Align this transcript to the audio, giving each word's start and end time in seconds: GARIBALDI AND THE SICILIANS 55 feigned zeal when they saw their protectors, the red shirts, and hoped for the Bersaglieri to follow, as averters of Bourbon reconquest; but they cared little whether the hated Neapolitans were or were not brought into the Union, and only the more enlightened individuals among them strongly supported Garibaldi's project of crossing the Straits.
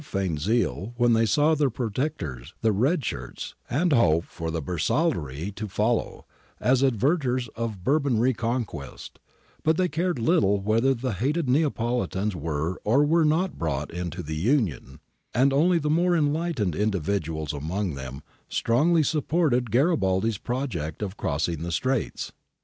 GARIBALDI 0.03 0.15
AND 0.25 0.35
THE 0.37 0.39
SICILIANS 0.39 0.45
55 0.47 0.57
feigned 0.57 0.63
zeal 0.63 0.93
when 0.97 1.13
they 1.13 1.25
saw 1.27 1.53
their 1.53 1.69
protectors, 1.69 2.53
the 2.61 2.71
red 2.71 3.05
shirts, 3.05 3.53
and 3.69 3.93
hoped 3.93 4.29
for 4.29 4.49
the 4.49 4.59
Bersaglieri 4.63 5.51
to 5.51 5.67
follow, 5.67 6.25
as 6.59 6.81
averters 6.81 7.49
of 7.55 7.83
Bourbon 7.83 8.17
reconquest; 8.17 9.19
but 9.61 9.77
they 9.77 9.87
cared 9.87 10.17
little 10.17 10.59
whether 10.59 10.95
the 10.95 11.13
hated 11.13 11.47
Neapolitans 11.47 12.35
were 12.35 12.81
or 12.83 13.05
were 13.05 13.23
not 13.25 13.59
brought 13.59 13.91
into 13.91 14.23
the 14.23 14.35
Union, 14.37 14.99
and 15.35 15.53
only 15.53 15.77
the 15.77 15.87
more 15.91 16.17
enlightened 16.17 16.75
individuals 16.75 17.53
among 17.53 17.93
them 17.93 18.23
strongly 18.49 19.03
supported 19.03 19.69
Garibaldi's 19.69 20.39
project 20.39 21.03
of 21.03 21.15
crossing 21.15 21.61
the 21.61 21.71
Straits. 21.71 22.31